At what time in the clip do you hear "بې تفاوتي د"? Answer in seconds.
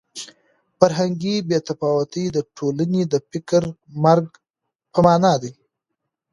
1.47-2.37